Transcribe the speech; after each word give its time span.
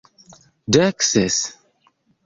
Dek 0.73 0.97
ses! 1.11 1.37